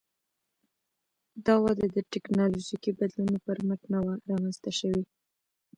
دا 1.45 1.55
وده 1.65 1.85
د 1.95 1.97
ټکنالوژیکي 2.13 2.91
بدلونونو 2.99 3.39
پر 3.45 3.57
مټ 3.67 3.81
نه 3.93 3.99
وه 4.05 4.13
رامنځته 4.29 4.71
شوې 4.79 5.03